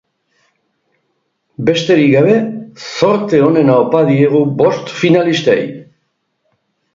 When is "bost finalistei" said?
4.63-5.61